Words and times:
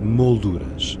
Molduras. 0.00 0.98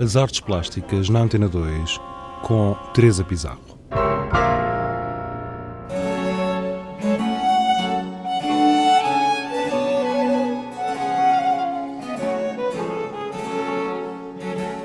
As 0.00 0.16
artes 0.16 0.38
plásticas 0.38 1.08
na 1.08 1.18
Antena 1.20 1.48
2 1.48 2.00
com 2.42 2.74
Teresa 2.94 3.24
Pizarro. 3.24 3.78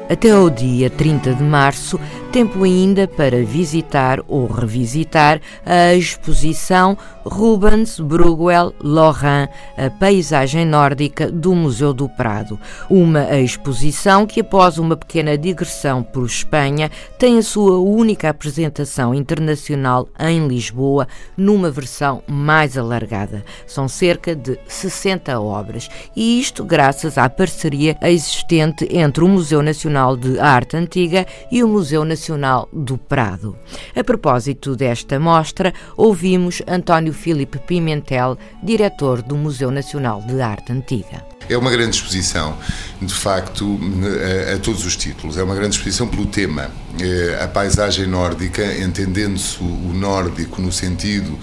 Até 0.09 0.31
ao 0.31 0.49
dia 0.49 0.89
30 0.89 1.35
de 1.35 1.43
março, 1.43 1.99
tempo 2.37 2.63
ainda 2.63 3.07
para 3.07 3.43
visitar 3.43 4.23
ou 4.27 4.45
revisitar 4.45 5.41
a 5.65 5.95
exposição 5.95 6.95
Rubens 7.25 7.99
Bruegel 7.99 8.75
Lorrain, 8.79 9.49
a 9.75 9.89
paisagem 9.89 10.63
nórdica 10.63 11.31
do 11.31 11.55
Museu 11.55 11.93
do 11.93 12.07
Prado. 12.07 12.59
Uma 12.87 13.39
exposição 13.39 14.27
que, 14.27 14.41
após 14.41 14.77
uma 14.77 14.95
pequena 14.95 15.35
digressão 15.35 16.03
por 16.03 16.27
Espanha, 16.27 16.91
tem 17.17 17.39
a 17.39 17.43
sua 17.43 17.79
única 17.79 18.29
apresentação 18.29 19.15
internacional 19.15 20.07
em 20.19 20.47
Lisboa, 20.47 21.07
numa 21.35 21.71
versão 21.71 22.21
mais 22.27 22.77
alargada. 22.77 23.43
São 23.65 23.87
cerca 23.87 24.35
de 24.35 24.59
60 24.67 25.39
obras, 25.41 25.89
e 26.15 26.39
isto 26.39 26.63
graças 26.63 27.17
à 27.17 27.27
parceria 27.27 27.97
existente 28.03 28.87
entre 28.91 29.23
o 29.23 29.27
Museu 29.27 29.63
Nacional 29.63 30.15
de 30.15 30.39
Arte 30.39 30.77
Antiga 30.77 31.25
e 31.51 31.63
o 31.63 31.67
Museu 31.67 32.05
Nacional 32.05 32.26
do 32.73 32.97
Prado. 32.97 33.55
A 33.95 34.03
propósito 34.03 34.75
desta 34.75 35.19
mostra, 35.19 35.73
ouvimos 35.95 36.61
António 36.67 37.13
Filipe 37.13 37.59
Pimentel, 37.59 38.37
diretor 38.61 39.21
do 39.21 39.35
Museu 39.35 39.71
Nacional 39.71 40.21
de 40.21 40.41
Arte 40.41 40.71
Antiga. 40.71 41.25
É 41.49 41.57
uma 41.57 41.71
grande 41.71 41.95
exposição, 41.95 42.57
de 43.01 43.13
facto, 43.13 43.79
a, 44.49 44.55
a, 44.55 44.59
todos 44.59 44.85
os 44.85 44.97
títulos. 44.97 45.37
É 45.37 45.43
uma 45.43 45.55
grande 45.55 45.75
exposição 45.75 46.07
pelo 46.07 46.25
tema. 46.25 46.69
É, 46.99 47.41
a 47.41 47.47
paisagem 47.47 48.05
nórdica, 48.05 48.65
entendendo-se 48.79 49.63
o 49.63 49.93
nórdico 49.93 50.61
no 50.61 50.71
sentido 50.71 51.37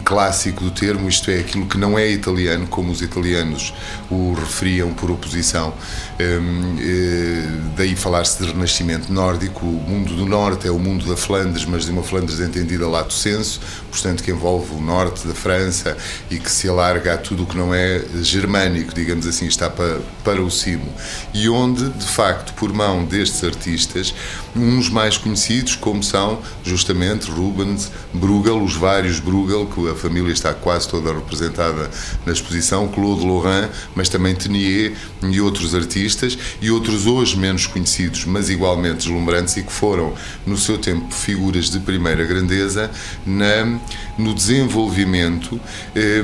clássico 0.00 0.64
do 0.64 0.70
termo, 0.70 1.08
isto 1.08 1.30
é, 1.30 1.40
aquilo 1.40 1.66
que 1.66 1.76
não 1.76 1.98
é 1.98 2.08
italiano, 2.08 2.66
como 2.66 2.90
os 2.90 3.02
italianos 3.02 3.74
o 4.10 4.34
referiam 4.34 4.92
por 4.94 5.10
oposição. 5.10 5.74
Hum, 6.20 6.76
eh, 6.80 7.48
daí 7.76 7.96
falar-se 7.96 8.42
de 8.42 8.50
renascimento 8.50 9.12
nórdico. 9.12 9.66
O 9.66 9.84
mundo 9.88 10.14
do 10.14 10.24
norte 10.24 10.66
é 10.66 10.70
o 10.70 10.78
mundo 10.78 11.06
da 11.06 11.16
Flandres, 11.16 11.64
mas 11.64 11.84
de 11.84 11.90
uma 11.90 12.02
Flandres 12.02 12.40
entendida 12.40 12.86
lato 12.88 13.12
senso, 13.12 13.60
portanto, 13.90 14.22
que 14.22 14.30
envolve 14.30 14.74
o 14.74 14.80
norte 14.80 15.26
da 15.26 15.34
França 15.34 15.96
e 16.30 16.38
que 16.38 16.50
se 16.50 16.68
alarga 16.68 17.14
a 17.14 17.18
tudo 17.18 17.42
o 17.42 17.46
que 17.46 17.56
não 17.56 17.74
é 17.74 18.02
germânico, 18.22 18.94
digamos 18.94 19.26
assim, 19.26 19.46
está 19.46 19.68
para, 19.68 20.00
para 20.24 20.42
o 20.42 20.50
cimo. 20.50 20.92
E 21.34 21.48
onde, 21.48 21.88
de 21.88 22.06
facto, 22.06 22.54
por 22.54 22.72
mão 22.72 23.04
destes 23.04 23.44
artistas, 23.44 24.14
uns 24.54 24.88
mais 24.88 25.16
conhecidos, 25.16 25.76
como 25.76 26.02
são 26.02 26.40
justamente 26.64 27.30
Rubens, 27.30 27.90
Bruegel, 28.12 28.62
os 28.62 28.74
vários 28.74 29.18
Bruegel, 29.18 29.66
que 29.66 29.81
a 29.88 29.94
família 29.94 30.32
está 30.32 30.52
quase 30.52 30.88
toda 30.88 31.12
representada 31.12 31.90
na 32.24 32.32
exposição, 32.32 32.88
Claude 32.88 33.24
Lorrain, 33.24 33.68
mas 33.94 34.08
também 34.08 34.34
Tenier 34.34 34.92
e 35.22 35.40
outros 35.40 35.74
artistas, 35.74 36.38
e 36.60 36.70
outros 36.70 37.06
hoje 37.06 37.36
menos 37.36 37.66
conhecidos, 37.66 38.24
mas 38.24 38.50
igualmente 38.50 38.96
deslumbrantes 38.96 39.56
e 39.56 39.62
que 39.62 39.72
foram, 39.72 40.14
no 40.46 40.56
seu 40.56 40.78
tempo, 40.78 41.12
figuras 41.12 41.70
de 41.70 41.80
primeira 41.80 42.24
grandeza 42.24 42.90
na, 43.26 43.80
no 44.18 44.34
desenvolvimento 44.34 45.60
eh, 45.94 46.22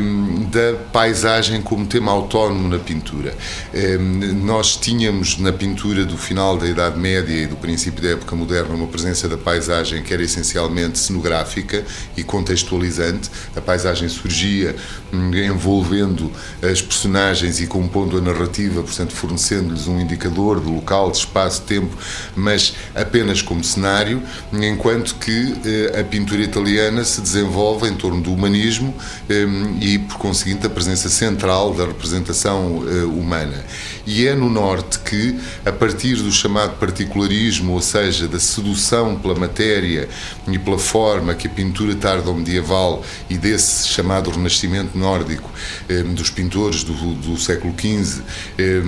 da 0.50 0.78
paisagem 0.92 1.62
como 1.62 1.86
tema 1.86 2.12
autónomo 2.12 2.69
na 2.69 2.78
pintura. 2.78 3.34
Eh, 3.72 3.98
nós 3.98 4.77
tínhamos 4.77 5.39
na 5.39 5.53
pintura 5.53 6.05
do 6.05 6.19
final 6.19 6.56
da 6.56 6.66
Idade 6.66 6.99
Média 6.99 7.34
e 7.34 7.47
do 7.47 7.56
princípio 7.56 8.03
da 8.03 8.10
época 8.10 8.37
moderna 8.37 8.75
uma 8.75 8.87
presença 8.87 9.28
da 9.28 9.38
paisagem 9.38 10.03
que 10.03 10.12
era 10.12 10.22
essencialmente 10.22 10.99
cenográfica 10.99 11.84
e 12.16 12.22
contextualizante, 12.22 13.31
a 13.56 13.60
paisagem 13.60 14.09
surgia 14.09 14.76
hum, 15.12 15.34
envolvendo 15.34 16.31
as 16.62 16.82
personagens 16.82 17.60
e 17.60 17.66
compondo 17.66 18.19
a 18.19 18.20
narrativa, 18.20 18.82
portanto, 18.82 19.12
fornecendo-lhes 19.12 19.87
um 19.87 20.00
indicador 20.00 20.60
de 20.60 20.70
local, 20.70 21.10
de 21.10 21.19
espaço, 21.19 21.62
tempo, 21.62 21.97
mas 22.37 22.75
apenas 22.94 23.41
como 23.41 23.65
cenário, 23.65 24.22
enquanto 24.53 25.15
que 25.16 25.55
eh, 25.65 26.00
a 26.00 26.05
pintura 26.05 26.43
italiana 26.43 27.05
se 27.05 27.20
desenvolve 27.20 27.78
em 27.87 27.94
torno 27.94 28.21
do 28.21 28.33
humanismo 28.33 28.94
hum, 29.28 29.78
e, 29.81 29.99
por 29.99 30.19
conseguinte, 30.19 30.66
a 30.66 30.71
presença 30.71 31.09
central 31.09 31.75
da 31.75 31.87
representação 31.87 32.83
eh, 32.89 33.05
humana. 33.05 33.65
E 34.06 34.27
é 34.27 34.34
no 34.34 34.49
Norte 34.49 34.99
que, 35.00 35.39
a 35.65 35.72
partir 35.72 36.17
do 36.17 36.33
chamado 36.33 36.78
particularismo, 36.78 37.72
ou 37.72 37.81
seja, 37.81 38.27
da 38.27 38.41
sedução 38.41 39.17
pela 39.17 39.34
matéria 39.34 40.09
e 40.50 40.59
pela 40.59 40.78
forma 40.78 41.34
que 41.34 41.47
a 41.47 41.50
pintura 41.50 41.94
tardo-medieval 41.94 43.05
e 43.28 43.37
desse 43.37 43.88
chamado 43.88 44.31
Renascimento 44.31 44.97
nórdico 44.97 45.50
eh, 45.88 46.03
dos 46.03 46.31
pintores 46.31 46.83
do, 46.83 46.94
do 47.15 47.37
século 47.38 47.75
XV 47.78 48.22
eh, 48.59 48.83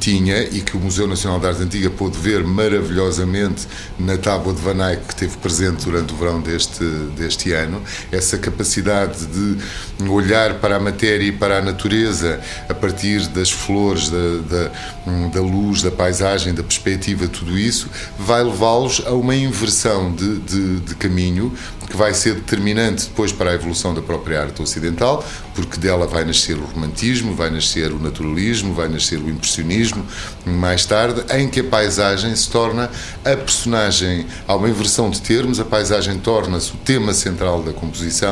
tinha 0.00 0.42
e 0.42 0.60
que 0.60 0.76
o 0.76 0.80
Museu 0.80 1.06
Nacional 1.06 1.38
de 1.38 1.46
Arte 1.46 1.62
Antiga 1.62 1.90
pôde 1.90 2.18
ver 2.18 2.44
maravilhosamente 2.44 3.66
na 3.98 4.16
tábua 4.16 4.52
de 4.52 4.60
Van 4.60 4.90
Eyck 4.90 5.04
que 5.04 5.14
esteve 5.14 5.36
presente 5.38 5.84
durante 5.84 6.12
o 6.12 6.16
verão 6.16 6.40
deste, 6.40 6.84
deste 7.16 7.52
ano, 7.52 7.82
essa 8.10 8.33
capacidade 8.38 9.26
de 9.26 10.08
olhar 10.08 10.54
para 10.54 10.76
a 10.76 10.80
matéria 10.80 11.24
e 11.24 11.32
para 11.32 11.58
a 11.58 11.62
natureza 11.62 12.40
a 12.68 12.74
partir 12.74 13.26
das 13.28 13.50
flores, 13.50 14.08
da, 14.10 14.38
da, 14.48 14.70
da 15.32 15.40
luz, 15.40 15.82
da 15.82 15.90
paisagem, 15.90 16.54
da 16.54 16.62
perspectiva, 16.62 17.26
tudo 17.28 17.58
isso, 17.58 17.88
vai 18.18 18.42
levá-los 18.42 19.02
a 19.06 19.12
uma 19.12 19.34
inversão 19.34 20.12
de, 20.12 20.38
de, 20.40 20.80
de 20.80 20.94
caminho 20.94 21.52
que 21.88 21.96
vai 21.96 22.14
ser 22.14 22.34
determinante 22.34 23.06
depois 23.06 23.30
para 23.30 23.50
a 23.50 23.54
evolução 23.54 23.94
da 23.94 24.02
própria 24.02 24.42
arte 24.42 24.60
ocidental, 24.60 25.24
porque 25.54 25.78
dela 25.78 26.06
vai 26.06 26.24
nascer 26.24 26.56
o 26.56 26.64
romantismo, 26.64 27.34
vai 27.34 27.50
nascer 27.50 27.92
o 27.92 27.98
naturalismo, 27.98 28.74
vai 28.74 28.88
nascer 28.88 29.18
o 29.18 29.28
impressionismo, 29.28 30.04
mais 30.44 30.84
tarde, 30.84 31.22
em 31.38 31.48
que 31.48 31.60
a 31.60 31.64
paisagem 31.64 32.34
se 32.34 32.50
torna 32.50 32.90
a 33.24 33.36
personagem, 33.36 34.26
há 34.48 34.56
uma 34.56 34.68
inversão 34.68 35.10
de 35.10 35.20
termos, 35.20 35.60
a 35.60 35.64
paisagem 35.64 36.18
torna-se 36.18 36.72
o 36.72 36.76
tema 36.76 37.12
central 37.14 37.62
da 37.62 37.72
composição 37.72 38.23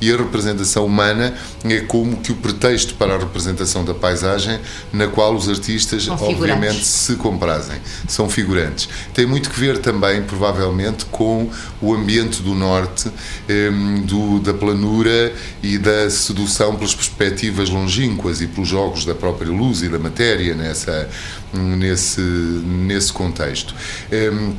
e 0.00 0.12
a 0.12 0.16
representação 0.16 0.84
humana 0.84 1.34
é 1.64 1.80
como 1.80 2.16
que 2.16 2.32
o 2.32 2.36
pretexto 2.36 2.94
para 2.94 3.14
a 3.14 3.18
representação 3.18 3.84
da 3.84 3.94
paisagem, 3.94 4.58
na 4.92 5.06
qual 5.08 5.34
os 5.34 5.48
artistas, 5.48 6.08
obviamente, 6.08 6.84
se 6.84 7.14
comprazem. 7.16 7.76
São 8.08 8.28
figurantes. 8.28 8.88
Tem 9.14 9.26
muito 9.26 9.50
que 9.50 9.58
ver 9.58 9.78
também, 9.78 10.22
provavelmente, 10.22 11.04
com 11.06 11.50
o 11.80 11.94
ambiente 11.94 12.42
do 12.42 12.54
Norte, 12.54 13.10
ehm, 13.48 14.02
do, 14.02 14.40
da 14.40 14.54
planura 14.54 15.32
e 15.62 15.78
da 15.78 16.08
sedução 16.10 16.76
pelas 16.76 16.94
perspectivas 16.94 17.68
longínquas 17.70 18.40
e 18.40 18.46
pelos 18.46 18.68
jogos 18.68 19.04
da 19.04 19.14
própria 19.14 19.50
luz 19.50 19.82
e 19.82 19.88
da 19.88 19.98
matéria 19.98 20.54
nessa, 20.54 21.08
nesse, 21.52 22.20
nesse 22.20 23.12
contexto. 23.12 23.74
Ehm, 24.10 24.54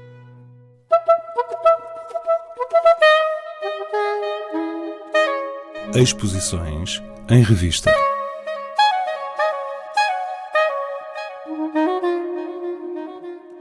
Exposições 5.95 7.03
em 7.31 7.43
revista. 7.43 7.91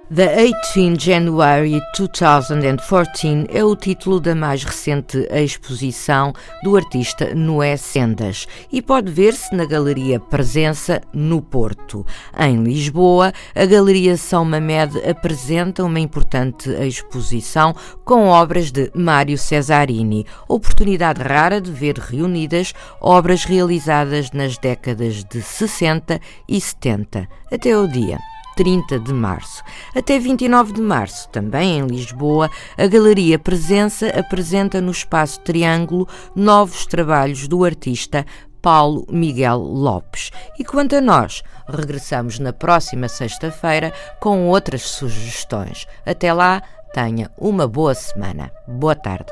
The 0.09 0.53
18 0.73 0.97
January 0.97 1.81
2014 1.97 3.45
é 3.49 3.61
o 3.61 3.75
título 3.75 4.21
da 4.21 4.33
mais 4.33 4.63
recente 4.63 5.27
exposição 5.29 6.31
do 6.63 6.77
artista 6.77 7.35
Noé 7.35 7.75
Sendas 7.75 8.47
e 8.71 8.81
pode 8.81 9.11
ver-se 9.11 9.53
na 9.53 9.65
Galeria 9.65 10.17
Presença, 10.17 11.01
no 11.11 11.41
Porto. 11.41 12.05
Em 12.39 12.63
Lisboa, 12.63 13.33
a 13.53 13.65
Galeria 13.65 14.15
São 14.15 14.45
Mamed 14.45 14.97
apresenta 15.05 15.83
uma 15.83 15.99
importante 15.99 16.69
exposição 16.69 17.75
com 18.05 18.29
obras 18.29 18.71
de 18.71 18.89
Mário 18.95 19.37
Cesarini, 19.37 20.25
oportunidade 20.47 21.21
rara 21.21 21.59
de 21.59 21.69
ver 21.69 21.97
reunidas 21.99 22.71
obras 23.01 23.43
realizadas 23.43 24.31
nas 24.31 24.57
décadas 24.57 25.25
de 25.25 25.41
60 25.41 26.17
e 26.47 26.61
70, 26.61 27.27
até 27.51 27.77
o 27.77 27.85
dia 27.89 28.17
30 28.57 28.99
de 28.99 29.13
março. 29.13 29.63
Até 29.95 30.17
29 30.17 30.73
de 30.73 30.81
março, 30.81 31.29
também 31.29 31.77
em 31.77 31.85
Lisboa, 31.85 32.49
a 32.75 32.87
Galeria 32.87 33.37
Presença 33.37 34.07
apresenta 34.07 34.81
no 34.81 34.91
Espaço 34.91 35.39
Triângulo 35.41 36.07
novos 36.35 36.87
trabalhos 36.87 37.47
do 37.47 37.63
artista 37.63 38.25
Paulo 38.59 39.05
Miguel 39.11 39.59
Lopes. 39.59 40.31
E 40.57 40.65
quanto 40.65 40.95
a 40.95 41.01
nós, 41.01 41.43
regressamos 41.69 42.39
na 42.39 42.51
próxima 42.51 43.07
sexta-feira 43.07 43.93
com 44.19 44.47
outras 44.47 44.81
sugestões. 44.81 45.85
Até 46.03 46.33
lá, 46.33 46.63
tenha 46.93 47.29
uma 47.37 47.67
boa 47.67 47.93
semana. 47.93 48.51
Boa 48.67 48.95
tarde. 48.95 49.31